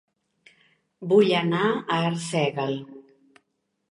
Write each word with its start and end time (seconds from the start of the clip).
Vull 1.11 1.33
anar 1.41 1.67
a 1.67 1.99
Arsèguel 2.07 2.75